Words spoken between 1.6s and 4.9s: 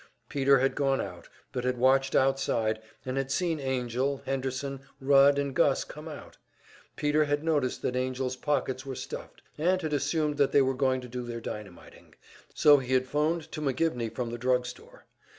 had watched outside, and had seen Angell, Henderson,